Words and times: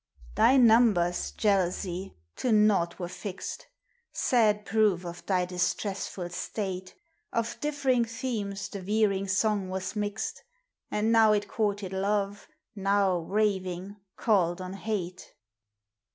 Thy 0.33 0.57
numbers, 0.57 1.29
Jealousy, 1.29 2.17
to 2.37 2.51
naught 2.51 2.97
were 2.97 3.07
fixed,— 3.07 3.67
Sad 4.11 4.65
proof 4.65 5.05
of 5.05 5.23
thy 5.27 5.45
distressful 5.45 6.27
state; 6.31 6.95
Of 7.31 7.59
differing 7.59 8.05
themes 8.05 8.67
the 8.67 8.81
veering 8.81 9.27
song 9.27 9.69
was 9.69 9.95
mixed; 9.95 10.41
And 10.89 11.11
now 11.11 11.33
it 11.33 11.47
courted 11.47 11.93
Love,— 11.93 12.47
now, 12.75 13.19
raving, 13.19 13.97
called 14.17 14.59
on 14.59 14.73
Hate. 14.73 15.35